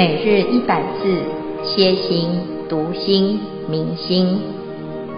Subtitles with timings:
[0.00, 1.20] 每日一百字，
[1.62, 2.30] 歇心、
[2.70, 4.40] 读心、明心，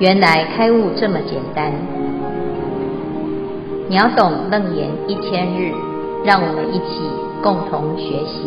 [0.00, 1.72] 原来开悟这么简单。
[3.88, 5.72] 秒懂楞严一千日，
[6.24, 6.98] 让我们一起
[7.40, 8.42] 共同学习。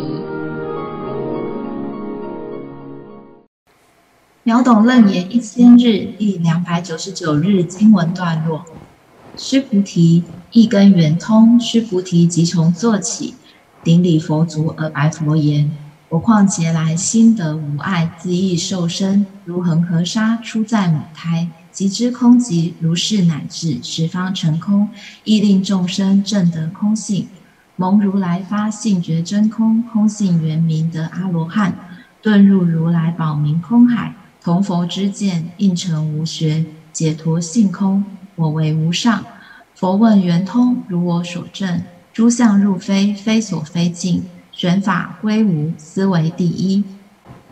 [4.42, 8.62] 秒懂楞严一千日第两百九十九日经文段落：
[9.38, 13.36] 须菩提，一根圆通，须菩提即从坐起，
[13.82, 15.74] 顶礼佛足而白佛言。
[16.08, 24.88] 我况劫来心得无碍，自意受身，如恒河沙出在母胎，即知空寂，如是乃至十方成空，
[25.24, 27.26] 亦令众生证得空性。
[27.74, 31.76] 蒙如来发性觉真空，空性圆明得阿罗汉，
[32.22, 38.04] 顿入如来宝明空海，同佛之见，应成无学，解脱性空，
[38.36, 39.24] 我为无上。
[39.74, 41.82] 佛问圆通，如我所证，
[42.12, 44.22] 诸相入非，非所非尽。
[44.56, 46.82] 玄法归无，斯为第一。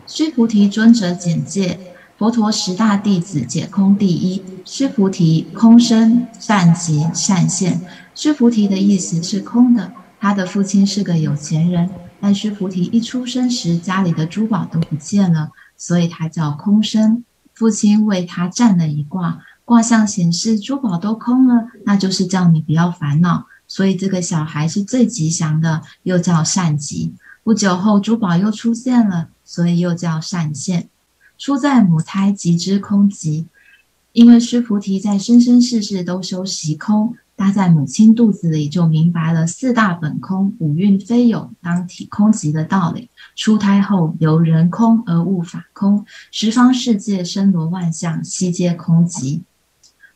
[0.07, 1.79] 须菩提尊者简介：
[2.17, 4.41] 佛陀十大弟子解空第一。
[4.65, 7.79] 须菩提，空身善极善现。
[8.15, 9.91] 须菩提的意思是空的。
[10.19, 11.87] 他的父亲是个有钱人，
[12.19, 17.23] 但须菩提一出生时家里的珠宝都不见了，所以他叫空身。
[17.53, 23.45] 父亲为他占了一卦，卦象显示珠宝都空了，那就是叫你不要烦恼。
[23.67, 27.13] 所以这个小孩是最吉祥的，又叫善吉。
[27.43, 30.89] 不久后，珠宝又出现了，所以又叫善现。
[31.37, 33.45] 出在母胎，即知空寂。
[34.13, 43.09] 因为须菩提在生生世世都修习空，他在母亲肚子里就明白了四大本空、五蕴非有、当体空寂的道理。
[43.35, 49.41] 出胎后，由人空而悟法空，十方世界森罗万象，悉皆空寂。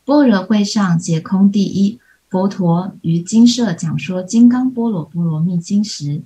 [0.06, 2.00] 般若会上解空第一。
[2.30, 6.22] 佛陀于精舍讲说《金刚般若波罗蜜经》时，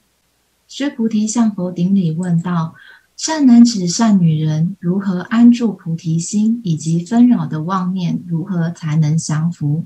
[0.69, 2.75] 须菩提向佛顶礼问道
[3.17, 6.61] ：“善男子、善女人，如何安住菩提心？
[6.63, 9.85] 以及纷扰的妄念，如何才能降伏？”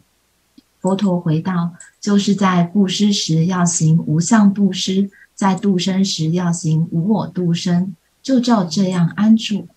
[0.81, 9.69] 佛陀回道：“就是在布施时要行无相布施，在度生时要行无我度生，就照这样安住。”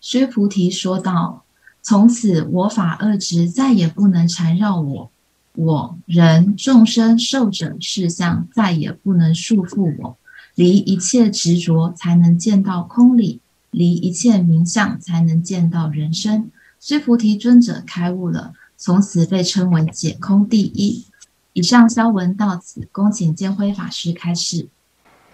[0.00, 1.44] 须菩提说道
[1.82, 5.10] ：“从此我法二执再也不能缠绕我。”
[5.56, 10.16] 我人众生受者事相再也不能束缚我，
[10.54, 13.40] 离一切执着才能见到空理，
[13.70, 16.50] 离一切名相才能见到人生。
[16.78, 21.06] 须菩提尊者开悟了，从此被称为解空第一。
[21.54, 24.68] 以上消文到此，恭请见辉法师开示。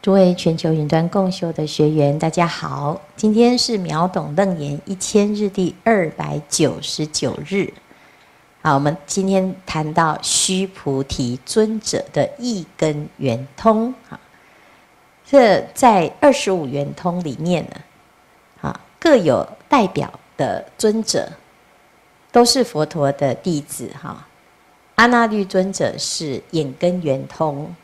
[0.01, 7.73] 诸位全球云端共修的学员，大家好，今天是秒懂楞严一千日第二百九十九日。
[8.65, 13.93] 好，我们今天谈到须菩提尊者的意根圆通。
[14.09, 14.21] 啊，
[15.27, 17.81] 这在二十五圆通里面呢，
[18.61, 21.29] 啊，各有代表的尊者，
[22.31, 23.91] 都是佛陀的弟子。
[24.01, 24.29] 哈，
[24.95, 27.75] 阿那律尊者是眼根圆通，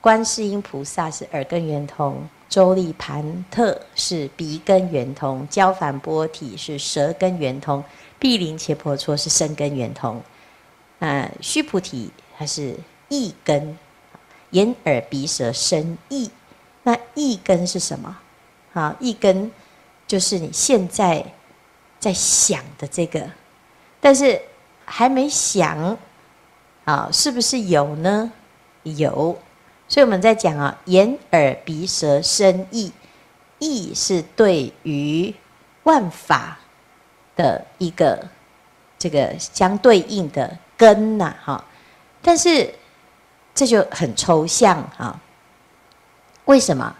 [0.00, 7.82] 观世音菩萨是耳根圆通，周利盘特是鼻根圆通，交梵波提是舌根圆通。
[8.18, 10.22] 毗陵伽婆娑是生根圆通，
[10.98, 12.76] 啊，须菩提他是
[13.08, 13.78] 意根，
[14.50, 16.30] 眼耳鼻舌身意，
[16.82, 18.18] 那意根是什么？
[18.72, 19.50] 啊，意根
[20.06, 21.24] 就是你现在
[22.00, 23.30] 在想的这个，
[24.00, 24.40] 但是
[24.84, 25.96] 还没想，
[26.84, 28.32] 啊，是不是有呢？
[28.82, 29.38] 有，
[29.86, 32.92] 所以我们在讲啊，眼耳鼻舌身意，
[33.58, 35.34] 意是对于
[35.84, 36.58] 万法。
[37.38, 38.28] 的一个
[38.98, 41.64] 这个相对应的根呐，哈，
[42.20, 42.74] 但是
[43.54, 45.18] 这就很抽象啊。
[46.46, 46.94] 为什么？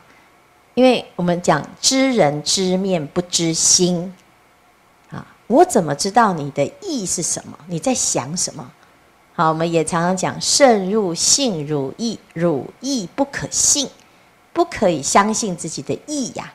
[0.75, 4.15] 因为我们讲知人知面不知心
[5.11, 7.59] 啊，我怎么知道你的意是什么？
[7.67, 8.71] 你在想什么？
[9.35, 13.91] 好，我们也常常讲慎入信汝意，汝意不可信，
[14.53, 16.53] 不可以相信自己的意呀。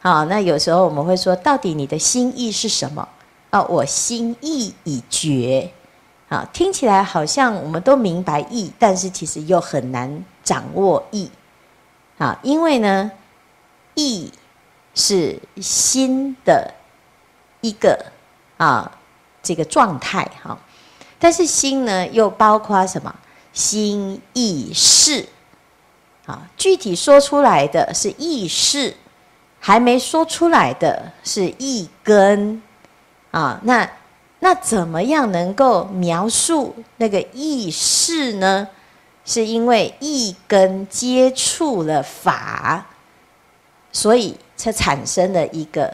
[0.00, 3.08] 好，那有时候我们会说，到底你的心意是什么？
[3.54, 5.70] 啊，我心意已决。
[6.28, 11.30] 啊，听起来好像我们都明白意，但是其实又很难掌握意。
[12.18, 13.12] 啊，因为呢，
[13.94, 14.32] 意
[14.92, 16.74] 是心的
[17.60, 18.06] 一个
[18.56, 18.90] 啊
[19.40, 20.58] 这个状态哈，
[21.20, 23.14] 但是心呢又包括什么？
[23.52, 25.28] 心意识。
[26.26, 28.96] 啊，具体说出来的是意识。
[29.60, 32.60] 还没说出来的是意根
[33.34, 33.90] 啊，那
[34.38, 38.68] 那怎么样能够描述那个意识呢？
[39.24, 42.86] 是因为意根接触了法，
[43.90, 45.92] 所以才产生了一个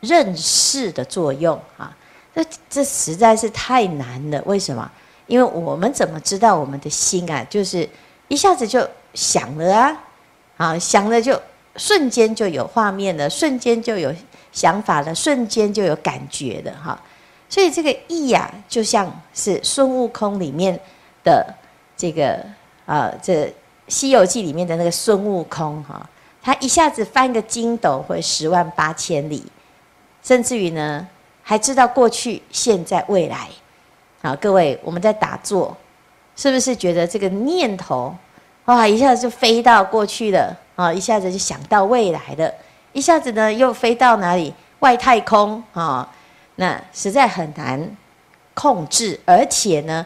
[0.00, 1.94] 认识的作用啊。
[2.34, 4.40] 这这实在是太难了。
[4.46, 4.90] 为什么？
[5.26, 7.44] 因为我们怎么知道我们的心啊？
[7.50, 7.86] 就是
[8.28, 10.02] 一下子就想了啊，
[10.56, 11.38] 啊，想了就
[11.76, 14.14] 瞬间就有画面了，瞬间就有
[14.52, 17.00] 想法了，瞬间就有感觉的哈。
[17.48, 20.78] 所以这个意呀，就像是孙悟空里面
[21.24, 21.52] 的
[21.96, 22.44] 这个
[22.86, 23.44] 啊，这
[23.88, 26.08] 《西游记》里面的那个孙悟空哈。
[26.42, 29.44] 他一下子翻个筋斗，会十万八千里，
[30.22, 31.06] 甚至于呢，
[31.42, 33.48] 还知道过去、现在、未来。
[34.22, 35.76] 好，各位，我们在打坐，
[36.36, 38.14] 是不是觉得这个念头
[38.64, 42.54] 哇，一下子就飞到过去了啊，一下子就想到未来了，
[42.92, 46.08] 一下子呢又飞到哪里外太空啊？
[46.56, 47.96] 那实在很难
[48.54, 50.04] 控制，而且呢，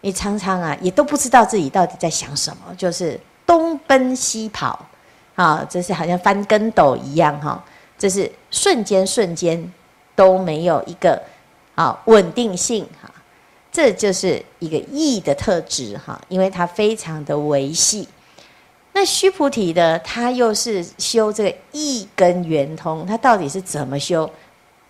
[0.00, 4.86] 你常常啊也都不知道自己到底在想什么，就是东奔西跑。
[5.36, 7.60] 啊，这是好像翻跟斗一样哈，
[7.98, 9.72] 这是瞬间瞬间
[10.14, 11.20] 都没有一个
[11.74, 13.10] 啊稳定性哈，
[13.72, 18.06] 这就是一个意的特质哈，因为它非常的维系。
[18.96, 24.30] 那须菩提呢，他又是修这个意根圆通，他到底是怎么修？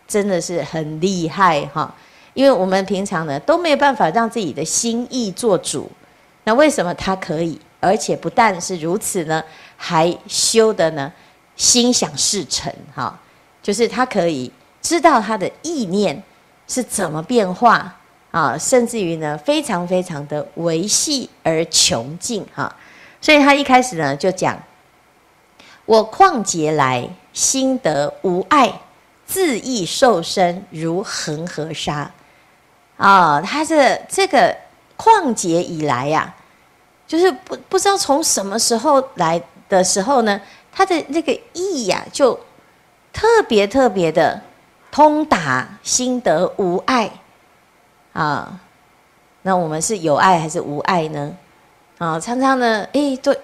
[0.07, 1.93] 真的是很厉害哈，
[2.35, 5.91] 因为我们平常呢都没有办法让自己的心意做主，
[6.45, 7.59] 那为什么他可以？
[7.81, 9.43] 而且不但是如此呢，
[9.77, 11.11] 还修的呢，
[11.57, 13.19] 心想事成哈，
[13.63, 14.53] 就是他可以
[14.83, 16.23] 知道他的意念
[16.69, 17.95] 是怎么变化
[18.31, 22.75] 啊，甚至于呢，非常非常的维系而穷尽哈。
[23.25, 24.63] 所以他一开始呢就讲：
[25.87, 28.83] 我旷劫来心得无碍，
[29.25, 32.11] 自意受身如恒河沙
[32.99, 33.41] 啊。
[33.41, 34.55] 他是这个
[34.99, 36.35] 旷劫以来呀。
[37.07, 39.41] 就是不不知道从什么时候来
[39.71, 40.39] 的时候呢，
[40.71, 42.39] 他的那个意呀、就
[43.11, 44.39] 特别特别的
[44.93, 47.11] 通达，心得无碍
[48.13, 48.61] 啊。
[49.41, 51.35] 那我们是有爱还是无爱呢？
[52.05, 53.35] 啊，常常呢，哎，对，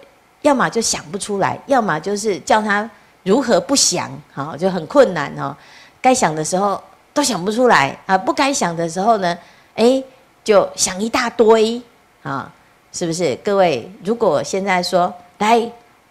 [0.43, 2.89] 要么就想不出来，要么就是叫他
[3.23, 5.57] 如何不想，好，就很困难哦。
[6.03, 6.79] 该想的时候
[7.15, 9.39] 都想不出来啊，不该想的时候呢，
[9.77, 10.03] 哎，
[10.45, 11.81] 就想一大堆
[12.23, 12.53] 啊。
[12.93, 13.89] 是不是各位？
[14.05, 15.63] 如果现在说来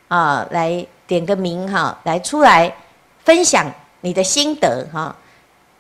[0.07, 2.73] 啊，来点个名哈，来出来
[3.25, 3.69] 分享
[3.99, 5.13] 你的心得哈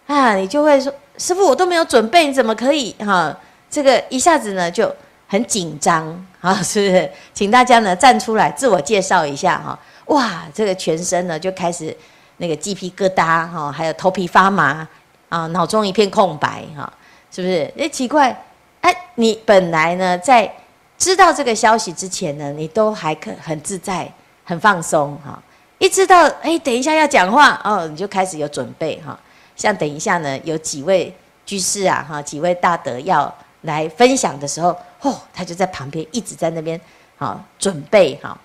[0.07, 3.33] 啊，你就会说师傅，我都没有准备，你怎么可以哈？
[3.69, 4.93] 这个一下子呢就
[5.29, 6.05] 很紧张
[6.41, 7.09] 啊，是不是？
[7.33, 9.79] 请大家呢站出来自我介绍一下哈。
[10.07, 11.95] 哇，这个全身呢就开始
[12.37, 14.85] 那个鸡皮疙瘩哈，还有头皮发麻
[15.29, 16.91] 啊，脑中一片空白哈，
[17.31, 17.71] 是不是？
[17.77, 18.43] 哎，奇怪，
[18.81, 20.51] 哎，你本来呢在。
[20.97, 24.05] 知道这个消息之前呢，你都还可很自在、
[24.43, 25.41] 很放松哈。
[25.77, 29.17] 一知道哎，等一下要讲话哦，你就开始有准备哈。
[29.55, 31.15] 像等一下呢，有几位
[31.45, 36.79] 居士啊哈，几位大德要来分享的时候，哦，他就在旁边一直在那边
[37.17, 38.37] 好准备哈。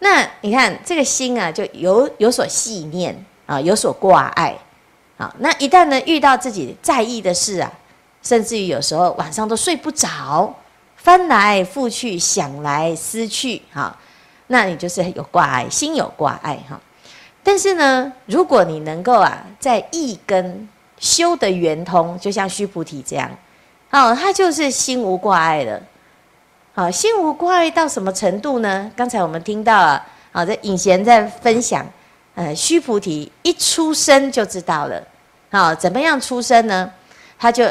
[0.00, 4.56] 那你看这个心啊，就有有所系念啊，有所挂碍
[5.16, 5.34] 啊。
[5.38, 7.72] 那一旦呢遇到自己在意的事啊，
[8.22, 10.54] 甚至于有时候晚上都睡不着。
[10.96, 13.94] 翻来覆去，想来思去，哈，
[14.46, 16.80] 那你就是有挂碍，心有挂碍，哈。
[17.42, 20.66] 但是呢，如果你能够啊，在意根
[20.98, 23.30] 修得圆通，就像须菩提这样，
[23.90, 25.78] 哦，他就是心无挂碍了。
[26.76, 28.90] 好，心无挂碍到什么程度呢？
[28.96, 31.86] 刚才我们听到啊，好，这隐贤在分享，
[32.34, 35.00] 呃，须菩提一出生就知道了，
[35.52, 36.90] 好，怎么样出生呢？
[37.38, 37.64] 他就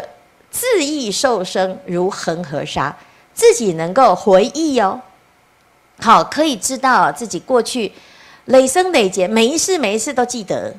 [0.50, 2.96] 自意受生如恒河沙。
[3.34, 5.02] 自己能够回忆哦，
[6.00, 7.92] 好，可以知道自己过去
[8.46, 10.74] 累生累劫，每一世每一世都记得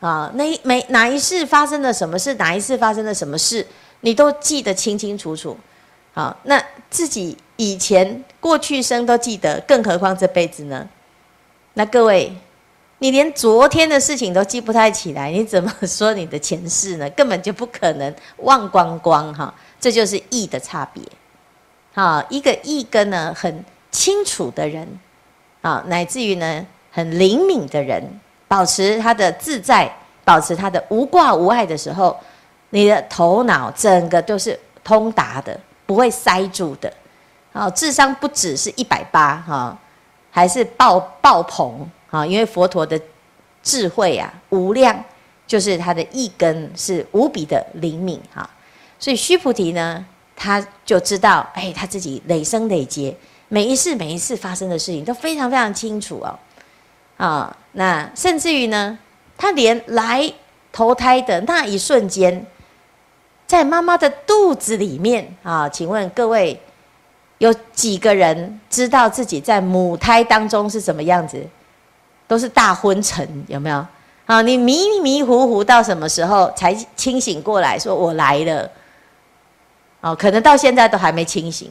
[0.00, 3.66] 啊，那每哪一世发生了什么事，哪一世发生了什么事，
[4.02, 5.58] 你都记得清清楚楚。
[6.12, 10.88] 好，那自己以前过去生都记得，更何况这辈子呢？
[11.74, 12.32] 那各位，
[12.98, 17.08] 你连昨天的事情都记不太起来，你怎么说你的前世呢？
[17.10, 21.02] 根本就不可能忘光光哈，这就是意的差别。
[21.94, 24.86] 啊，一个意根呢很清楚的人，
[25.62, 28.02] 啊，乃至于呢很灵敏的人，
[28.48, 29.92] 保持他的自在，
[30.24, 32.16] 保持他的无挂无碍的时候，
[32.70, 36.92] 你的头脑整个都是通达的，不会塞住的。
[37.54, 39.78] 啊，智商不只是一百八哈，
[40.30, 42.26] 还是爆爆棚啊！
[42.26, 43.00] 因为佛陀的
[43.62, 45.02] 智慧啊无量，
[45.46, 48.46] 就是他的一根是无比的灵敏哈。
[48.98, 50.04] 所以须菩提呢。
[50.36, 56.36] 他就知道，哎，他自己累生累劫，每一世每一次发生的事情都非常非常清楚哦，
[57.16, 58.98] 啊，那甚至于呢，
[59.38, 60.30] 他连来
[60.72, 62.44] 投胎的那一瞬间，
[63.46, 66.60] 在妈妈的肚子里面啊，请问各位
[67.44, 71.38] 有几个人知道自己在母胎当中是什么样子？
[72.26, 73.86] 都是大昏沉，有没有？
[74.24, 77.78] 啊，你迷迷糊糊到什么时候才清醒过来？
[77.78, 78.70] 说我来了，
[80.00, 81.70] 哦，可能到现在都还没清醒，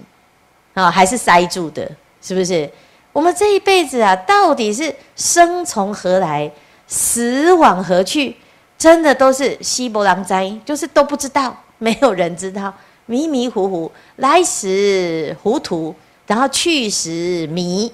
[0.76, 1.90] 啊，还是塞住的，
[2.22, 2.70] 是不是？
[3.12, 6.52] 我们这一辈子啊，到底是生从何来，
[6.86, 8.36] 死往何去？
[8.78, 12.72] 真的都是稀薄狼灾，就是都不知道，没有人知道，
[13.06, 15.94] 迷迷糊糊，来时糊涂，
[16.28, 17.92] 然后去时迷，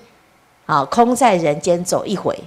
[0.66, 2.38] 啊，空在人间走一回，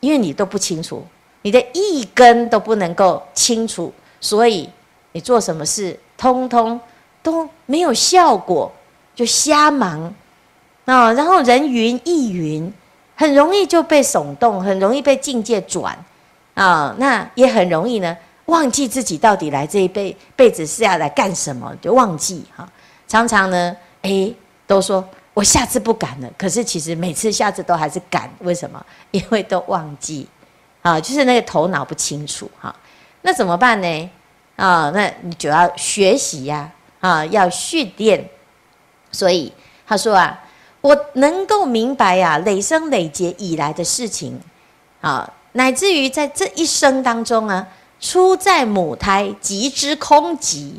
[0.00, 1.04] 因为你都不清楚，
[1.42, 4.68] 你的一根都不能够清楚，所以
[5.12, 6.80] 你做什么事，通通
[7.22, 8.72] 都没有效果，
[9.14, 10.14] 就瞎忙。
[10.86, 12.70] 啊，然后人云亦云，
[13.16, 15.96] 很容易就被耸动，很容易被境界转，
[16.52, 18.14] 啊，那也很容易呢，
[18.46, 22.68] 忘记自己到底来这一辈辈子是要来干什么，就忘记哈。
[23.06, 24.32] 常常呢，哎，
[24.66, 28.84] 都说我下次不敢了，可是其实每次下次都还是敢，为什么？
[29.12, 30.28] 因为都忘记，
[30.82, 32.74] 啊，就是那个头脑不清楚哈。
[33.22, 34.10] 那怎么办呢？
[34.56, 36.70] 啊，那你就要学习呀，
[37.00, 38.28] 啊，要训练。
[39.10, 39.52] 所以
[39.86, 40.40] 他说啊。
[40.84, 44.38] 我能够明白呀、累生累劫以来的事情，
[45.00, 47.66] 啊，乃至于在这一生当中啊，
[48.04, 50.74] 出在母胎即知空寂，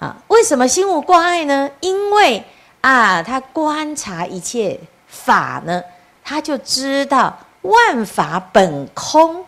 [0.00, 1.70] 啊，为什么心无挂碍呢？
[1.78, 2.42] 因为
[2.80, 5.80] 啊，他观察一切法呢，
[6.24, 9.44] 他就知道万法本空，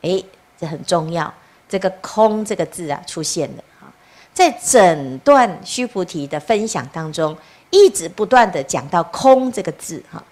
[0.00, 0.24] 诶，
[0.58, 1.30] 这很重要，
[1.68, 3.92] 这个“空”这个字啊出现了啊，
[4.32, 7.36] 在整段须菩提的分享当中。
[7.70, 10.24] 一直不断的讲到“空”这个字哈，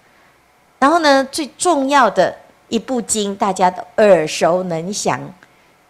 [0.79, 2.35] 然后呢，最重要的
[2.67, 5.21] 一部经大家都耳熟能详，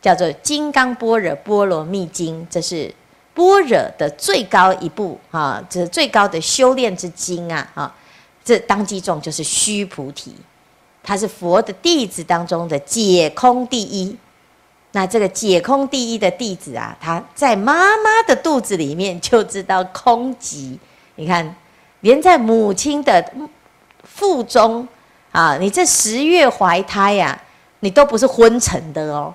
[0.07, 2.89] 叫做《金刚般若波罗蜜经》，这是
[3.33, 7.93] 般若的最高一部啊，这是最高的修炼之经啊啊！
[8.41, 10.33] 这当机众就是须菩提，
[11.03, 14.15] 他是佛的弟子当中的解空第一。
[14.93, 20.77] 那这个解空第一的弟子啊，他在妈妈的肚子里面就知道空寂。
[21.15, 21.53] 你看，
[21.99, 23.33] 连在母亲的
[24.05, 24.87] 腹中
[25.33, 27.43] 啊，你这十月怀胎呀、啊，
[27.81, 29.33] 你都不是昏沉的哦。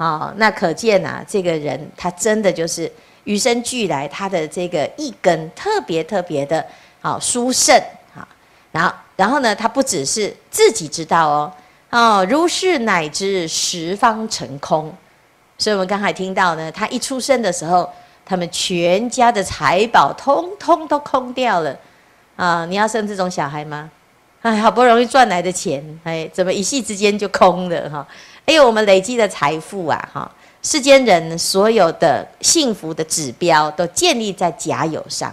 [0.00, 2.90] 好，那可见啊，这个人他真的就是
[3.24, 6.64] 与生俱来，他的这个一根特别特别的
[7.02, 7.76] 好殊胜
[8.14, 8.26] 啊。
[8.72, 11.52] 然后，然后呢，他不只是自己知道哦，
[11.90, 14.90] 哦，如是乃至十方成空。
[15.58, 17.86] 所以我们刚才听到呢，他一出生的时候。
[18.22, 21.76] 他们全家的财宝通通都空掉了
[22.36, 22.64] 啊！
[22.64, 23.90] 你要生这种小孩吗？
[24.42, 28.06] 哎，好不容易赚来的钱，哎，怎么一夕之间就空了哈？
[28.50, 30.28] 还有我们累积的财富啊，哈，
[30.60, 35.32] 世间人所有的幸福的指标都建立在甲有上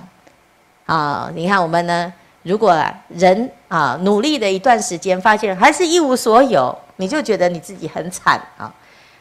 [0.86, 1.28] 啊！
[1.34, 8.72] 你看我们呢，如果人啊努力了一段时间，发现还是一无所有，你就觉得你自己很惨啊！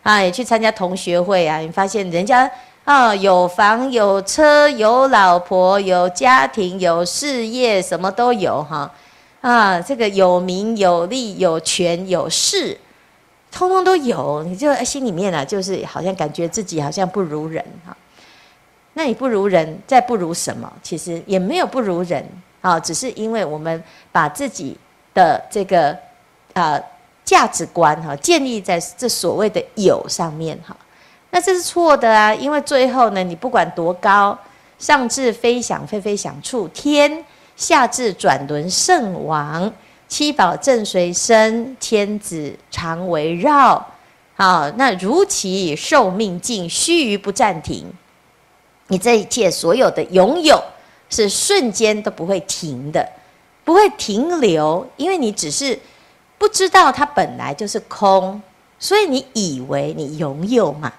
[0.03, 2.51] 啊，也去参加同学会啊，你发现人家。
[2.85, 8.93] 啊、有房有车有老婆有家庭有事业，什么都有哈。
[9.41, 12.79] 啊，这个有名有利有权有势，
[13.57, 14.43] 通通都有。
[14.45, 17.97] 你就心里面啊，就是好像感觉自己好像不如人哈。
[18.93, 20.71] 那你不如人，再不如什么？
[20.83, 22.23] 其实也没有不如人
[22.61, 23.83] 啊，只是因为我们
[24.13, 24.77] 把自己
[25.15, 25.97] 的这个
[26.53, 26.79] 呃
[27.25, 30.77] 价值观哈建立在这所谓的有上面哈。
[31.31, 32.35] 那这是错的啊！
[32.35, 34.39] 因为最后呢，你不管多高，
[34.79, 37.25] 上至飞翔飞飞翔出天，
[37.57, 39.71] 下至转轮圣王，
[40.09, 43.85] 七宝正随身，天子常围绕。
[44.37, 47.87] 好，那如其寿命尽，须臾不暂停。
[48.89, 50.63] 你这一切所有的拥有，
[51.11, 53.09] 是瞬间都不会停的，
[53.65, 55.79] 不会停留，因为你只是
[56.39, 58.41] 不知道它本来就是空，
[58.79, 60.93] 所以你以为你拥有嘛。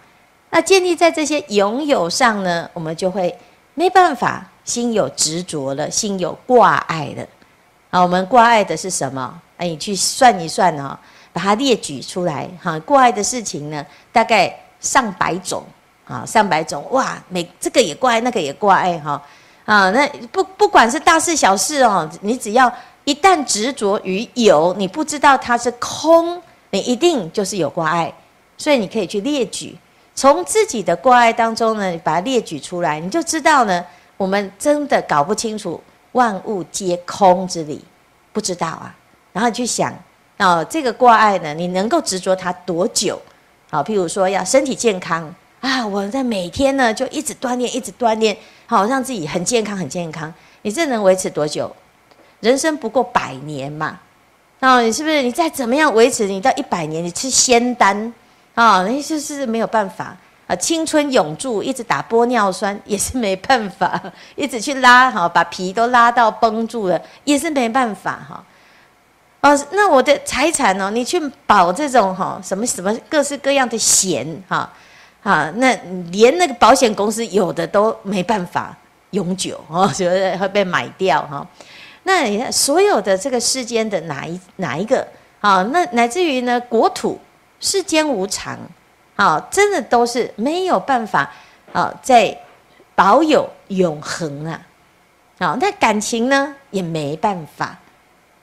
[0.49, 3.37] 那建立在这些拥有上呢，我们就会
[3.73, 7.25] 没办法心有执着了，心有挂碍了。
[7.89, 9.41] 啊，我们挂碍的是什么？
[9.57, 10.97] 哎，你去算一算哦，
[11.33, 12.77] 把它列举出来哈。
[12.81, 15.63] 挂碍的事情呢，大概上百种
[16.05, 19.21] 啊，上百种哇，每这个也挂碍，那个也挂碍哈。
[19.65, 22.71] 啊，那不不管是大事小事哦，你只要
[23.03, 26.41] 一旦执着于有，你不知道它是空，
[26.71, 28.13] 你一定就是有挂碍。
[28.57, 29.77] 所以你可以去列举。
[30.15, 33.85] 从自己的挂碍当中呢，把它列举出来，你就知道呢，
[34.17, 35.79] 我们真的搞不清楚
[36.17, 37.79] 万物皆空之理，
[38.33, 38.95] 不知道啊。
[39.33, 39.93] 然后去想，
[40.39, 43.21] 哦，这个挂碍呢，你能够执着它多久？
[43.69, 45.31] 好，譬如说要身体健康
[45.61, 50.33] 啊，我在每天呢就一直锻炼，一直锻炼，好让自己很健康，很健康。
[50.63, 51.73] 你这能维持多久？
[52.39, 53.99] 人生不过百年嘛，
[54.61, 55.21] 哦，你是不是？
[55.21, 58.11] 你再怎么样维持，你到一百年，你吃仙丹
[58.55, 60.55] 啊，那就是没有办法啊。
[60.55, 64.01] 青春永驻，一直打玻尿酸也是没办法，
[64.35, 68.43] 一直去拉哈，把皮都拉到绷住了，也是没办法哈。
[69.41, 74.67] 哦，那我的财产哦，你去保这种哈什么什么各式各样的险哈
[75.21, 75.77] 啊，那
[76.11, 78.75] 连那个保险公司有的都没办法
[79.11, 81.45] 永久 哦，觉得会被买掉哈。
[82.03, 85.05] 那你看所有的这个世间的哪一哪一个
[85.39, 85.61] 啊？
[85.71, 87.19] 那乃至于呢国土
[87.59, 88.57] 世间无常
[89.17, 91.29] 啊，真的都是没有办法
[91.73, 92.37] 啊，在
[92.95, 94.61] 保有永恒啊。
[95.39, 97.77] 啊，那感情呢也没办法。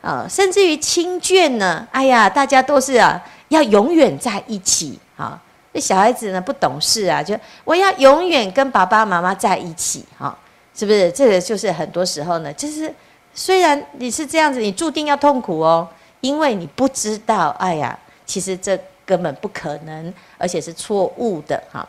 [0.03, 5.41] 啊，甚至于亲眷呢，哎呀，大家都是啊，要永远在一起啊。
[5.73, 10.37] 那小孩子呢不懂事啊，就我要永远跟爸爸妈妈在一起，哈，
[10.75, 11.11] 是不是？
[11.11, 12.95] 这个就是很多时候呢，就是
[13.33, 15.89] 虽然你是这样子，你注定要痛苦哦，
[16.21, 21.89] 因为你不知道，哎呀，其实这根本不可能，而且是错误的，哈。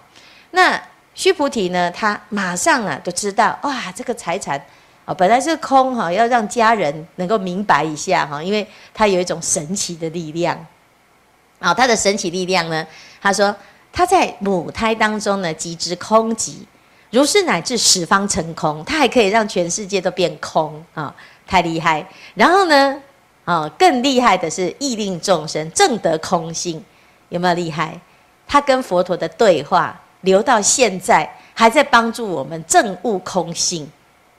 [0.51, 0.81] 那
[1.13, 4.63] 须菩提呢，他马上啊都知道，哇，这个财产。
[5.05, 10.57] 啊，本来是空哈，要让家人能够明白一下哈，因为他有一种神奇的力量。
[11.59, 12.83] 啊，他的神奇力量呢，
[13.21, 13.55] 他说
[13.93, 16.55] 他在母胎当中呢，即知空寂，
[17.11, 21.13] 如是乃至十方成空，他还可以让全世界都变空啊，
[21.45, 22.03] 太厉害。
[22.33, 22.99] 然后呢，
[23.43, 26.83] 啊，更厉害的是意令众生正得空性，
[27.35, 27.99] 有没有厉害？
[28.47, 33.91] 他跟佛陀的对话留到现在，还在帮助我们证悟空性。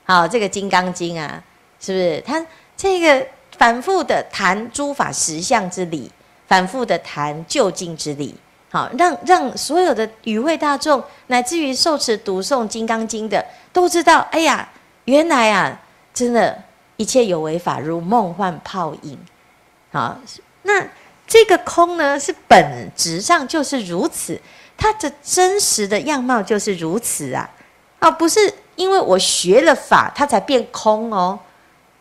[0.04, 1.42] 好，这个《金刚经》啊，
[1.78, 2.20] 是不是？
[2.26, 3.26] 他这个
[3.58, 6.10] 反复的谈诸法实相之理，
[6.46, 8.34] 反复的谈究竟之理，
[8.70, 14.66] 好，让让所有的与会大众，乃至于受持读诵《金刚经》的，都知道，哎呀，
[15.04, 15.78] 原来啊，
[16.14, 16.56] 真的，
[16.96, 19.18] 一切有为法如梦幻泡影。
[19.92, 20.16] 好，
[20.62, 20.86] 那
[21.26, 24.40] 这个空呢，是本质上就是如此，
[24.76, 27.50] 它的真实的样貌就是如此啊，
[27.98, 28.52] 啊，不是。
[28.76, 31.38] 因为我学了法，它才变空哦，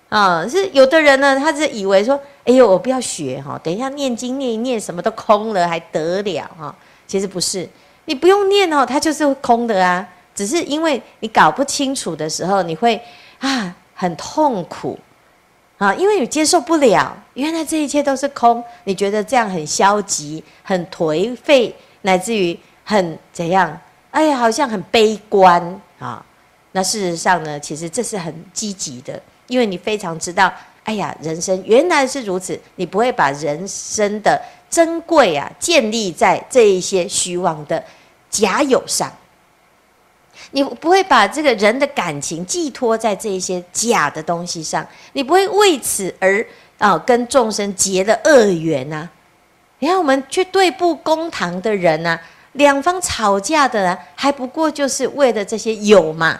[0.09, 6.75] 啊，是有的人呢，他是以为说，哎呦，我不要学哈，等一下念经念一念，什么都空了，还得了哈？
[7.07, 7.65] 其实不是，
[8.03, 13.01] 你不用念哦，它就是空的啊，只是因为你搞不清楚的时候，你会
[13.39, 14.99] 啊很痛苦
[15.77, 23.77] 啊，因为你接受不了，原来这一切都是空，你觉得这样很消极、很颓废，乃至于很怎样？
[24.11, 26.25] 哎呀，好像很悲观啊。
[26.71, 30.51] 那事实上呢，其实这是很积极的，因为你非常知道，
[30.85, 37.83] 哎呀，人生原来是如此，你不会把人生的珍贵啊建立在这一些虚妄的
[38.29, 39.11] 假有上，
[40.51, 46.45] 你不会把这个人的感情寄托在这些假的东西上，你不会为此而
[46.77, 49.09] 啊跟众生结了恶缘呐。
[49.79, 52.17] 你看我们去对簿公堂的人呐，
[52.53, 56.39] 两方吵架的人，还不过就是为了这些有嘛。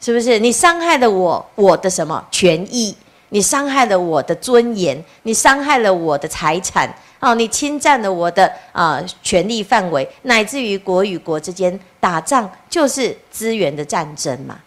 [0.00, 2.96] 是不是你伤害了我我的什么权益？
[3.30, 6.88] 你伤害了我的尊严，你伤害了我的财产
[7.20, 14.58] 哦，你侵占了我的啊、权力范围，乃至于国与国之间打仗就是资源的战争嘛，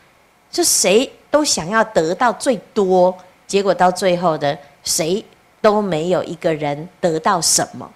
[0.50, 5.24] 就谁都想要得到最多，结果到最后的谁
[5.62, 7.90] 都没有一个人得到什么，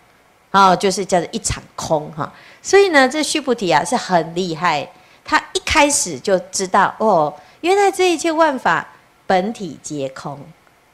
[0.52, 2.32] 哦，就是叫做一场空哈。
[2.62, 4.88] 所以呢，这须菩提啊是很厉害。
[5.28, 8.88] 他一开始就知道哦，原来这一切万法
[9.26, 10.40] 本体皆空，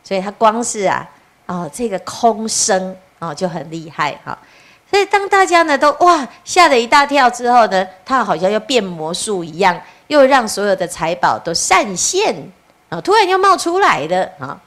[0.04, 1.08] 所以他光是啊，
[1.48, 4.38] 哦，这个空生哦就很厉害哈。
[4.90, 12.36] 所以当大家呢都哇吓了一大跳之后呢，他好像又变魔术一样，又让所有的财宝都闪现
[12.90, 14.60] 啊，突然又冒出来了啊。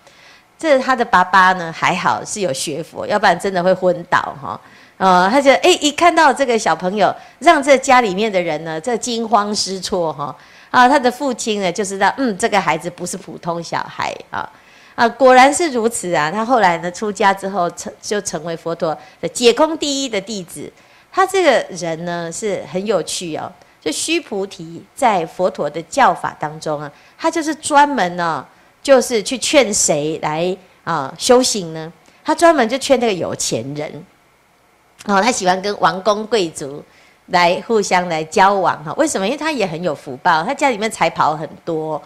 [0.57, 4.59] 这他的爸爸呢还好是有学佛，要不然真的会昏倒哈。
[4.97, 10.35] 啊、哦，他就哎，一看到这个小朋友，让这家里面的人呢，这惊慌失措哈
[10.71, 14.49] 啊，他的父亲呢就知道，嗯，这个孩子不是普通小孩啊
[14.95, 16.31] 啊，果然是如此啊。
[16.31, 20.73] 他后来呢出家之后成就成为佛陀的解空第一的弟子。
[21.13, 28.47] 他这个人呢是很有趣哦，就须菩提在佛陀的教法当中啊，他就是专门呢、哦，
[28.83, 31.93] 就是去劝谁来啊修行呢？
[32.25, 34.05] 他专门就劝那个有钱人。
[35.07, 36.83] 哦，他喜欢跟王公贵族
[37.27, 38.93] 来互相来交往哈？
[38.95, 39.27] 为什么？
[39.27, 42.01] 因为他也很有福报，他家里面财宝很多。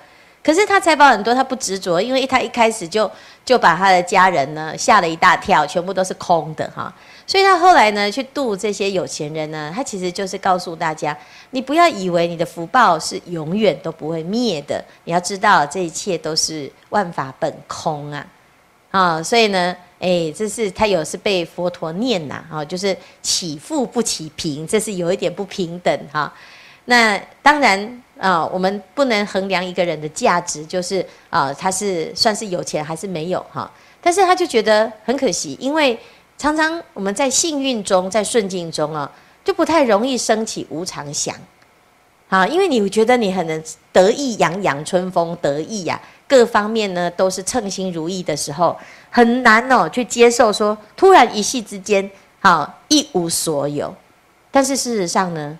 [0.48, 3.10] 可是他财宝很多，他不执着，因为他一开始就
[3.44, 6.90] 就把他的家人呢吓了一大跳，全部都是空的哈。
[7.26, 11.14] 所以他后来呢去度这些有钱人呢，他其实就是告诉大家，
[11.50, 18.26] 你不要以为你的福报是永远都不会灭的，你要知道这一切都是万法本空啊。
[18.90, 26.32] 啊，所以呢，哎，这是他有是被佛陀念呐，啊，就是起富不起贫，这是有一点不平等哈。
[26.86, 33.70] 那当然啊，我们不能衡量一个人的价值，就是啊，他是算是有钱还是没有哈。
[34.00, 35.98] 但是他就觉得很可惜，因为
[36.36, 39.10] 常常我们在幸运中，在顺境中啊，
[39.44, 41.34] 就不太容易升起无常想，
[42.28, 46.00] 啊，因为你觉得你很能得意洋洋，春风得意呀。
[46.26, 48.76] 各方面呢都是称心如意的时候，
[49.10, 53.94] 很难哦去接受说突然一夕之间，好一无所有。
[54.50, 55.58] 但是事实上呢，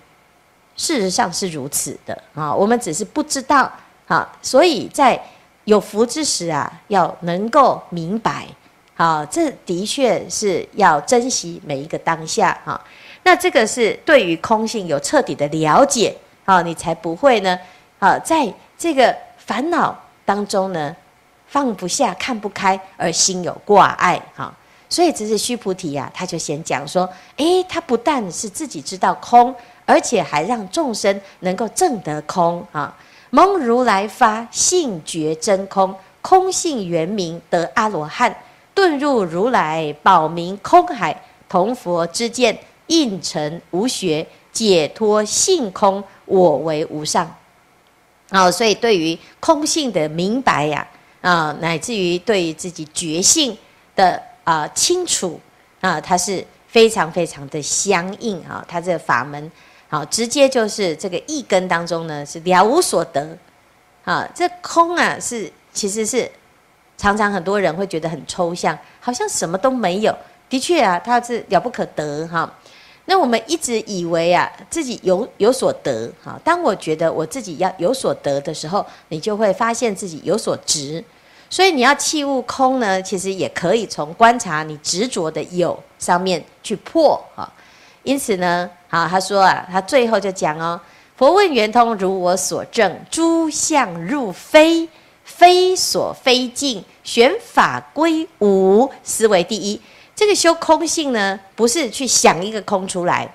[0.79, 3.69] 事实上是如此的啊，我们只是不知道
[4.07, 4.27] 啊。
[4.41, 5.21] 所以在
[5.65, 8.47] 有福之时啊，要能够明白，
[8.95, 12.79] 啊，这的确是要珍惜每一个当下哈。
[13.23, 16.15] 那这个是对于空性有彻底的了解
[16.45, 17.59] 啊，你才不会呢
[17.99, 19.95] 啊，在这个烦恼。
[20.29, 20.95] 当中呢，
[21.47, 24.53] 放不下、看不开，而心有挂碍，哈，
[24.87, 29.51] 所以这是须菩提呀、啊，他就先讲说，诶，他不但是自己知道空，
[29.89, 32.95] 而且还让众生能够证得空，啊，
[33.31, 38.35] 蒙如来发性觉真空，空性圆明得阿罗汉，
[38.75, 47.35] 顿入如来宝明空海，同佛之见，应成无学，解脱性空，我为无上。
[48.29, 50.87] 啊，所以对于空性的明白呀，
[51.21, 53.57] 啊，乃至于对于自己觉性
[53.95, 55.39] 的啊清楚
[55.81, 58.63] 啊，它是非常非常的相应啊。
[58.67, 59.51] 它这个法门，
[59.89, 63.35] 好，直接就是这个一根当中呢是了无所得
[64.05, 64.29] 啊。
[64.35, 66.29] 这空啊是其实是
[66.95, 70.15] 常常很多人会觉得很抽象，好像什么都没有。
[70.47, 72.51] 的确啊，它是了不可得哈。
[73.05, 76.39] 那我们一直以为啊，自己有有所得，哈。
[76.43, 81.03] 当我觉得我自己要有所得的时候，你就会发现自己有所执。
[81.49, 87.51] 所以你要弃悟空呢，其实也可以从观察你执着的有上面去破，哈。
[88.09, 90.81] 因此呢，好，他说啊，他最后就讲哦，
[91.15, 94.89] 佛问圆通，如我所证，诸相入非，
[95.23, 99.79] 非所非尽，玄法归无，斯为第一。
[100.15, 103.31] 这个修空性呢，不是去想一个空出来，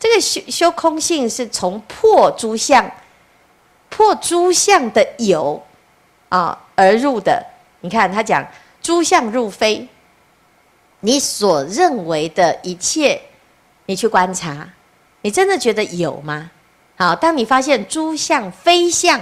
[0.00, 2.90] 这个修修空性是从破诸相，
[3.90, 5.62] 破诸相的有
[6.30, 7.44] 啊而入的。
[7.82, 8.42] 你看他讲
[8.80, 9.86] 诸相入非，
[11.00, 13.20] 你所认为的一切，
[13.86, 14.68] 你去观察，
[15.22, 16.50] 你真的觉得有吗？
[16.96, 19.20] 好，当你发现诸相非相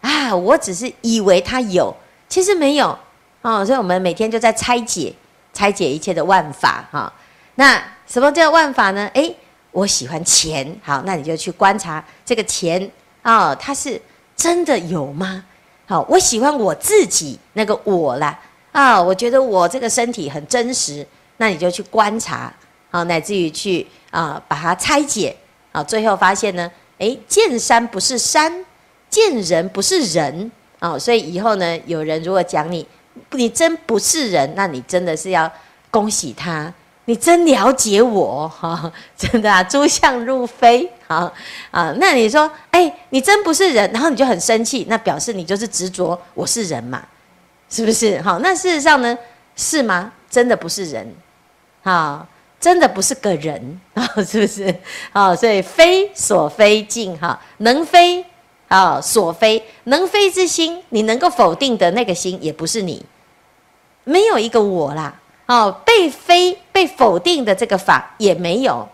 [0.00, 1.94] 啊，我只是以为它有，
[2.28, 2.98] 其实没有
[3.42, 3.64] 哦。
[3.64, 5.14] 所以我们每天就在拆解。
[5.52, 7.12] 拆解一切的万法哈，
[7.56, 9.10] 那什么叫万法呢？
[9.14, 9.34] 诶，
[9.72, 12.88] 我喜欢钱，好，那你就去观察这个钱
[13.22, 14.00] 啊，它是
[14.36, 15.44] 真的有吗？
[15.86, 18.38] 好，我喜欢我自己那个我啦
[18.70, 21.04] 啊，我觉得我这个身体很真实，
[21.38, 22.50] 那你就去观察，
[22.90, 25.34] 好，乃至于去啊把它拆解，
[25.72, 28.64] 啊，最后发现呢，诶，见山不是山，
[29.08, 32.86] 见人不是人，啊，所以以后呢，有人如果讲你。
[33.32, 35.50] 你真不是人，那你真的是要
[35.90, 36.72] 恭喜他。
[37.06, 41.30] 你真了解我哈，真的啊，诸相入非啊
[41.72, 41.92] 啊。
[41.98, 47.02] 那你说，哎，你真不是人，然后你就很生气，那表示你就是执着我是人嘛，
[47.68, 48.22] 是不是？
[48.22, 49.18] 好，那事实上呢，
[49.56, 50.12] 是吗？
[50.30, 51.12] 真的不是人，
[51.82, 52.26] 啊，
[52.60, 54.72] 真的不是个人啊， 是不是？
[55.12, 58.24] 啊，所以非所非尽哈，能非。
[58.68, 63.04] 啊、所非能非之心，你能够否定的那个心，也不是你，
[64.04, 65.12] 没有一个我啦。
[65.46, 68.88] 哦，被非被否定的这个法也没有，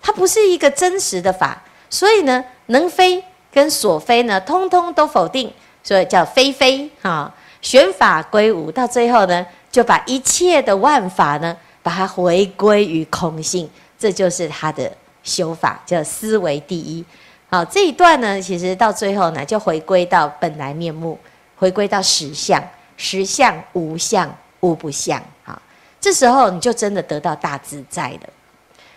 [0.00, 1.60] 它不是一个真实的法。
[1.90, 5.52] 所以呢，能非跟所非呢，通通都否定，
[5.82, 6.88] 所以叫非非。
[7.02, 13.68] 哈、哦，旋法归无，到最后呢，就把一切的万法呢，把它回归于空性，
[13.98, 14.90] 这就是他的
[15.22, 17.04] 修法，叫思维第一。
[17.50, 21.18] 好，这一段呢，其实到最后呢，就回归到本来面目，
[21.56, 22.62] 回归到实相，
[22.96, 25.22] 实相无相，无不相。
[25.44, 25.60] 好，
[26.00, 28.20] 这时候你就真的得到大自在了。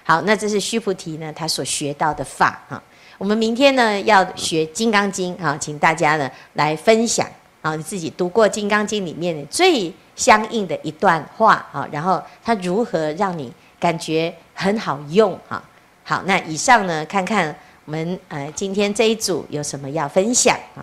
[0.03, 2.81] 好，那这是须菩提呢，他所学到的法哈。
[3.17, 7.27] 我们明天呢要学《金刚经》哈，请大家呢来分享
[7.61, 15.63] 啊，你自己读过《金刚经》里面最相应的一段话啊，然后它如何让你感觉很好用哈。
[16.03, 17.55] 好，那以上呢，看看。
[17.87, 20.81] 我们呃，今天这一组有什么要分享啊？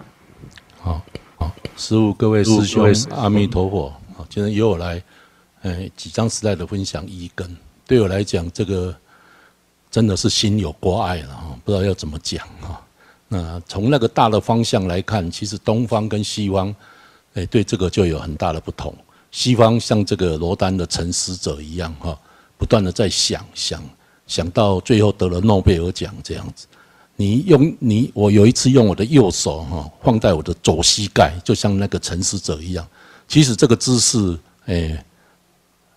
[0.79, 1.03] 好，
[1.37, 1.51] 好。
[1.77, 3.93] 师父、各位师兄，阿弥陀佛。
[4.17, 5.03] 好，今天由我来，
[5.63, 7.57] 呃，几张时代的分享一根，
[7.89, 8.95] 对我来讲，这个
[9.91, 12.81] 真的是心有挂碍了哈，不知道要怎么讲哈。
[13.27, 16.73] 那从那个大的方向来看，其实东方跟西方，
[17.35, 18.95] 哎，对这个就有很大的不同。
[19.33, 22.17] 西方像这个罗丹的沉思者一样哈，
[22.57, 23.83] 不断的在想想
[24.27, 26.67] 想到最后得了诺贝尔奖这样子。
[27.17, 32.87] 你用你，我有一次用我的右手哈，放在我的左膝盖，就像那个沉思者一样。
[33.27, 35.05] 其实这个姿势，哎，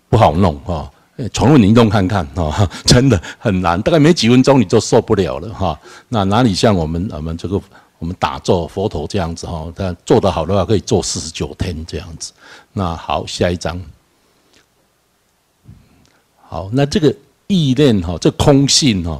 [0.09, 0.91] 不好弄哈。
[1.31, 5.79] 重复你弄看看哈， 真的很难，大概没几分钟你就受不了了哈。
[6.09, 7.59] 那哪里像我们我们这个
[8.05, 9.65] 我们打坐佛陀这样子哈？
[9.75, 12.31] 但做得好的话，可以做四十九天这样子。
[12.71, 13.81] 那好，下一章。
[16.47, 17.11] 好，那这个
[17.47, 19.19] 意念哈，这空性哈。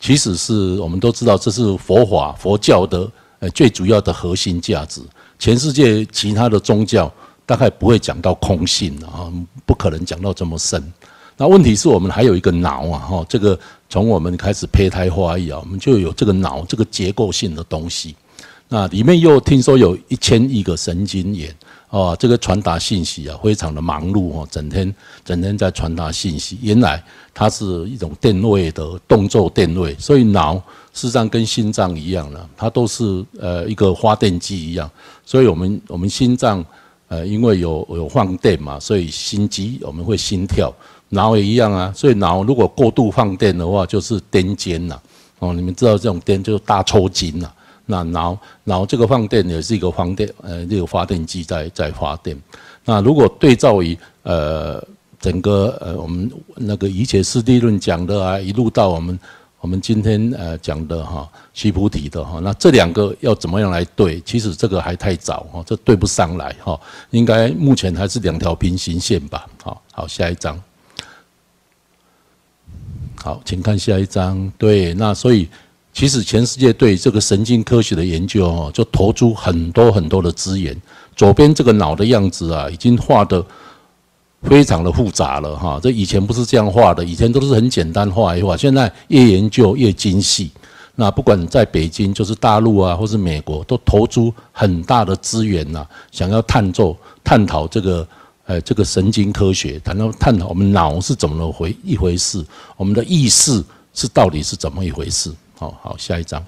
[0.00, 5.00] 其实是我们都知道，这是佛法佛教的呃最主要的核心价值。
[5.38, 7.10] 全世界其他的宗教
[7.46, 9.32] 大概不会讲到空性啊，
[9.64, 10.92] 不可能讲到这么深。
[11.36, 13.56] 那问题是我们还有一个脑啊，哈，这个
[13.88, 18.16] 从我们开始胚胎发育啊，我们就有这个脑这个结构性的东西。
[18.74, 21.54] 那里面又听说有一千亿个神经元。
[21.90, 24.92] 哦，这个传达信息啊，非常的忙碌哦，整天
[25.24, 26.58] 整天在传达信息。
[26.60, 27.00] 原来
[27.32, 30.56] 它是一种电位的动作电位，所以脑
[30.92, 34.90] 事实上跟心脏一样了，它都是呃一个发电机一样。
[35.24, 36.64] 所以我们我们心脏
[37.06, 40.74] 呃因为有有放电嘛，所以心肌我们会心跳。
[41.10, 45.00] 脑也一样啊，所以脑如果过度放电的话，就是癫痫呐。
[45.38, 47.48] 哦，你们知道这种癫就是大抽筋呐。
[47.86, 52.34] 那脑脑这个放电也是一个放电，呃，这个发电机在在发电。
[52.84, 54.82] 那如果对照于呃
[55.20, 59.18] 整个呃我们那个一切是地论讲的啊，一路到我们
[59.60, 64.20] 我们今天呃讲的哈须菩提的哈，那这两个要怎么样来对？
[64.22, 69.46] 其实这个还太早哈，这对不上来哈，应该目前还是两条平行线吧。
[69.62, 70.58] 好，好，下一张。
[73.16, 74.50] 好，请看下一张。
[74.56, 75.48] 对，那所以。
[75.94, 80.76] 其实全世界对这个神经科学的研究哦，就投出很多很多的资源。
[81.14, 83.46] 左边这个脑的样子啊，已经画得
[84.42, 85.78] 非常的复杂了哈。
[85.80, 88.56] 这以前不是这样画的，以前都是很简单画一画。
[88.56, 90.50] 现在越研究越精细。
[90.96, 98.08] 那不管在北京，就是大陆啊，或是美国，都投出很大的资源呐，想要探究、探讨这个
[98.46, 102.44] 呃这个神经科学，谈到探讨我们脑是怎么回一回事，
[102.76, 105.32] 我们的意识是到底是怎么一回事。
[105.56, 106.44] 好好，下一张。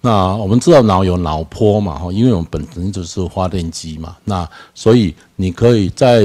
[0.00, 1.98] 那我们知道脑有脑波嘛？
[1.98, 4.16] 哈，因为我们本身就是发电机嘛。
[4.24, 6.22] 那所以你可以在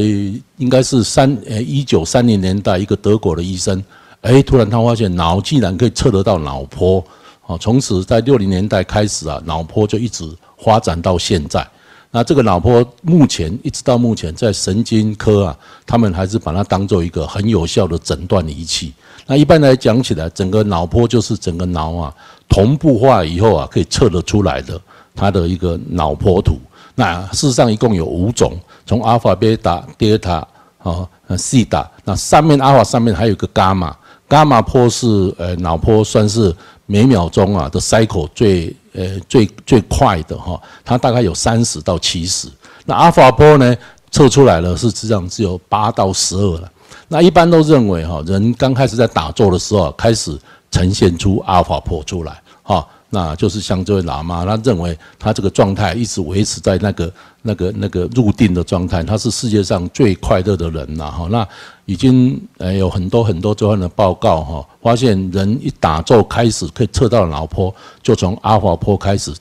[0.57, 3.83] 应该是三呃一九三零年代，一个德国的医生，
[4.21, 7.03] 哎，突然他发现脑竟然可以测得到脑波。
[7.41, 11.67] 好，从此在六零年代开始啊，脑波就一直发展到现在。
[12.11, 18.93] 那这个脑波目前一直到目前在神经科啊，他们还是把它当做一个很有效的诊断仪器。
[19.27, 22.13] 那一般来讲起来，整个脑波就是整个脑啊
[22.49, 24.79] 同步化以后啊，可以测得出来的
[25.15, 26.57] 它的一个脑波图。
[26.95, 30.47] 那事实上一共有五种，从阿尔法、贝塔、德尔塔
[30.83, 31.07] 啊、
[31.37, 31.89] 西塔。
[32.03, 33.95] 那上面阿尔法上面还有一个伽马，
[34.29, 36.53] 伽马波是呃脑波算是
[36.85, 42.49] 每秒钟啊的 cycle 最呃最最快的哈，它大概有三十到七十。
[42.85, 43.75] 那阿尔法波呢
[44.11, 46.69] 测出来了是实际上只有八到十二了。
[47.11, 50.39] 那一般都认为哈，人刚开始在打坐的时候，开始
[50.71, 61.45] 呈现出阿法波出来，哈，那就是像这位喇嘛，他认为他这个状态一直维持在那个那个那个入定的状态，他是世界上最快乐的人呐，哈，那
[61.85, 69.33] 已经呃有很多很多这样的报告哈，发现人一打坐开始可以测到脑波，就从阿法波开始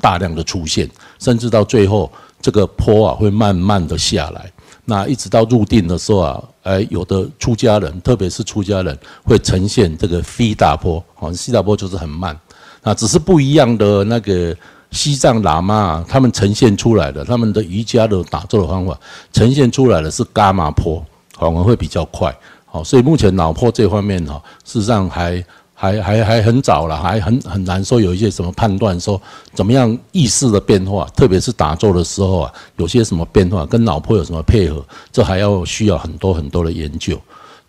[0.00, 0.88] 大量的出现，
[1.18, 2.10] 甚至到最后
[2.40, 4.50] 这个波啊会慢慢的下来。
[4.86, 12.38] 那一直到入定的时候啊，哎，有的出家人，特别是出家人，会呈现这个飞大波，好，西大波就是很慢。
[12.82, 14.54] 啊只是不一样的那个
[14.90, 18.98] 西藏喇嘛，他们呈现出来的，他们的瑜伽的打坐的方法，
[19.32, 21.02] 呈现出来的是伽马波，
[21.38, 22.36] 反而会比较快。
[22.66, 25.42] 好，所以目前脑波这方面哈，事实上还。
[25.80, 29.20] 还还还很早了，还很很难说有一些什么判断，说
[29.54, 37.16] 怎么样意识的变化，特别是打坐的时候啊，有些什么变化，跟脑波有什么配合，这还要需要很多很多的研究。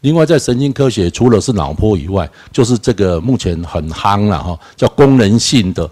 [0.02, 5.88] 另外，在神经科学，除了是脑波以外，就是这个目前很夯了哈，叫功能性的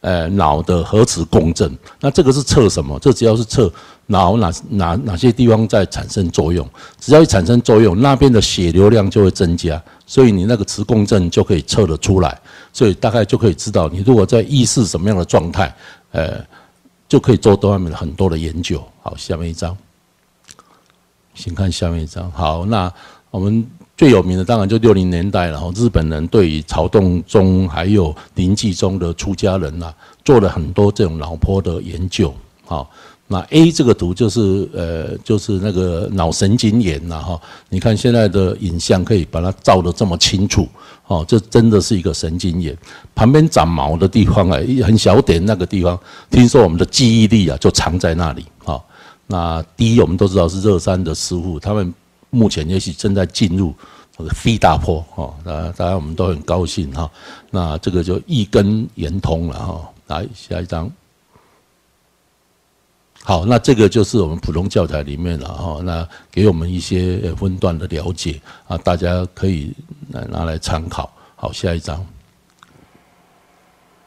[0.00, 1.76] 呃脑的核磁共振。
[2.00, 2.98] 那这个是测什么？
[2.98, 3.72] 这只要是测
[4.06, 9.80] 脑哪哪哪些地方在产生作用，只要一产生作用，那边的血流量就会增加。
[10.06, 12.36] 所以你那个磁共振就可以测得出来，
[12.72, 15.72] 所以大概就可以知道你如果在意识什么样的状态，
[16.10, 16.44] 呃，
[17.08, 18.82] 就可以做多方面的很多的研究。
[19.02, 19.76] 好，下面一张，
[21.36, 22.28] 请看下面一张。
[22.32, 22.92] 好，那
[23.30, 23.64] 我们
[24.00, 25.52] 最有名的当然就六零年代了。
[25.52, 32.32] 然后日本人对于曹洞宗还有临济宗的出家人啊，做了很多这种脑波的研究。
[32.64, 32.90] 好。
[33.32, 40.66] 那 A 这个图就是呃，就是那个脑神经炎呐哈，你看现在的影像可以把它照得这么清楚，
[41.06, 42.76] 哦，这真的是一个神经炎。
[43.14, 45.96] 旁边长毛的地方啊，一很小点那个地方，
[46.28, 48.44] 听说我们的记忆力啊就藏在那里。
[48.64, 48.82] 哈，
[49.28, 51.94] 那第一我们都知道是热山的师傅，他们
[52.30, 53.74] 目前也许正在进入
[54.16, 57.10] 这个飞大坡，哈，那大家我们都很高兴哈。
[57.50, 60.90] 那这个就一根圆通了哈，来下一张。
[63.22, 69.74] 好，那这个就是我们普通教材里面了哈，那给我们一些分段的了解啊，大家可以
[70.08, 71.12] 拿拿来参考。
[71.36, 72.04] 好，下一张。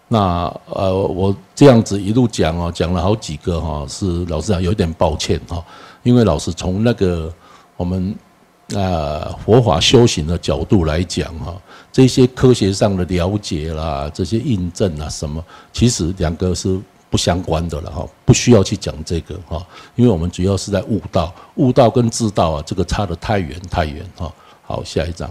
[0.07, 5.63] 那呃，我这样子一路讲哦，讲了好几个哈，是老师讲有点抱歉哈，
[6.03, 7.33] 因为老师从那个
[7.83, 8.15] 我们
[8.73, 11.53] 啊佛法修行的角度来讲哈，
[11.91, 15.43] 这些科学上的了解啦，这些印证啊什么，
[15.73, 16.79] 其实两个是。
[17.09, 19.63] 不相关的了哈，不需要去讲这个哈，
[19.95, 24.33] 因为我们主要是在悟道，悟道跟知道啊，这个差得太远太远哈。
[24.63, 25.29] 好，下一张。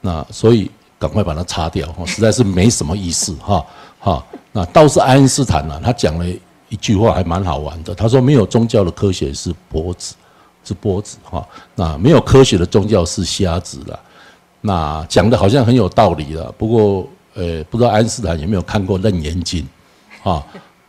[0.00, 3.64] 那所以赶快把它擦掉哈，实在是没什么意思哈。
[4.00, 6.26] 哈，那倒是爱因斯坦呢，他讲了
[6.68, 10.16] 一句话还蛮好玩的，他说没有宗教的科学是脖子，
[10.64, 11.46] 是波子哈。
[11.74, 14.00] 那没有科学的宗教是瞎子了。
[14.62, 19.62] 那讲的好像很有道理了，不过呃，不知道爱因斯坦有没有看过《楞严经》。
[20.30, 20.42] 啊，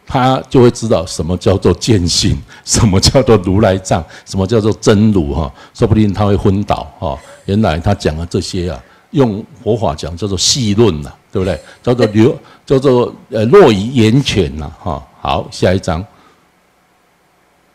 [0.08, 7.20] 他就会知道什么叫做见性， 什么叫做如来藏，什么叫做真如哈，说不定他会昏倒哈。
[7.44, 11.60] 原来他讲的这些啊，用佛法讲叫做细论呐，对不对？
[11.84, 12.34] 叫做流，
[12.66, 15.06] 叫做呃落于言浅呐哈。
[15.20, 16.06] 好，下一章。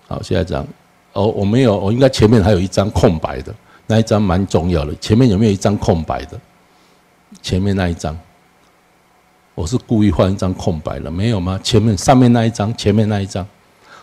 [0.08, 0.66] 好，下一张。
[1.12, 3.54] 哦，我没有，我应该前面还有一张空白的，
[3.86, 4.94] 那一张蛮重要的。
[4.96, 6.38] 前面有没有一张空白的？
[7.42, 8.16] 前面那一张。
[9.56, 11.60] 我是故意换一张空白的，没有吗？
[11.62, 13.46] 前面上面那一张，前面那一张，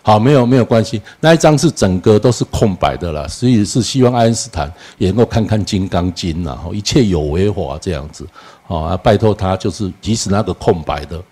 [0.03, 8.27] 好，没有没有关系，那一张是整个都是空白的啦，所以是希望爱因斯坦也能够看看《金刚经》呐，一切有为法这样子，
[8.67, 11.23] 啊，拜托他就是，即使那个空白的，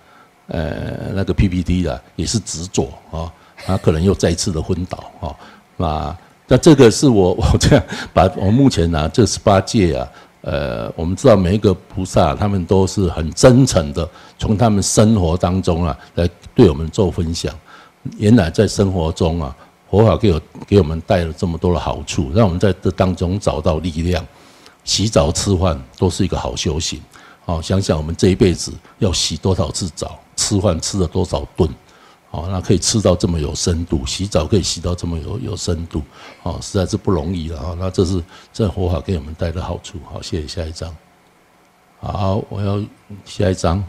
[0.47, 3.31] 呃，那个 PPT 啊，也是执着啊，
[3.63, 5.35] 他可能又再次的昏倒啊，
[5.77, 7.83] 那那这个是我 我这样
[8.13, 10.07] 把我目前呢、这十八届啊。
[10.41, 14.07] 呃，我们知道每一个菩萨，他们都是很真诚的，
[14.37, 17.51] 从他们生活当中啊，来对我们做分享。
[18.17, 19.55] 原来在生活中啊，
[19.89, 24.23] 佛法给我给我们带了这么多的好处，让我们在这当中找到力量。
[24.83, 27.01] 洗澡、吃饭都是一个好修行。
[27.45, 31.67] 哦，想想我们这一辈子要洗多少次澡，吃饭吃了多少顿。
[32.35, 36.01] 哦，那可以吃到这么有深度，洗澡可以洗到这么有有深度，
[36.43, 37.75] 哦，实在是不容易了啊！
[37.79, 38.21] 那这是
[38.51, 39.97] 这佛法给我们带的好处。
[40.11, 40.93] 好，谢谢下一张。
[42.01, 42.83] 好，我要
[43.23, 43.81] 下一张。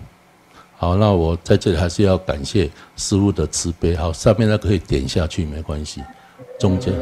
[0.76, 3.96] 好，那我在这里还是要感谢师父的慈悲。
[3.96, 6.00] 好，上面那可以点下去，没关系。
[6.60, 6.94] 中间。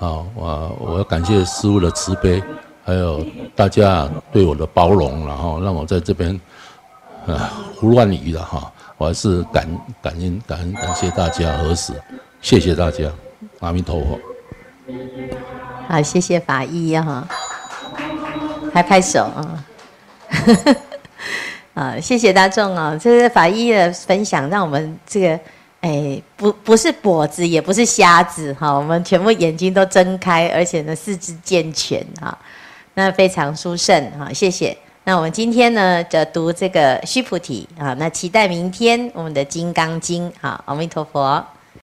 [0.00, 2.42] 好，我我要感谢师父的慈悲，
[2.82, 6.40] 还有大家对我的包容，然后让我在这边。
[7.34, 9.68] 啊，胡乱语了哈，我还是感
[10.02, 11.92] 感恩感恩感谢大家合十，
[12.40, 13.04] 谢谢大家，
[13.60, 14.18] 阿弥陀佛。
[15.86, 17.28] 好，谢谢法医哈，
[18.72, 19.64] 拍拍手啊，
[21.74, 25.40] 啊，谢谢大众啊，这是法医的分享，让我们这个
[25.80, 32.36] 哎不不是跛子，也不是瞎子哈，我们全部眼睛都睁开，而且呢四肢健全哈，
[32.94, 34.76] 那非常殊胜哈，谢谢。
[35.08, 40.30] 那我们今天呢，就读这个须菩提啊，那期待明天我们的金刚经。
[40.42, 41.42] 啊，阿弥陀佛。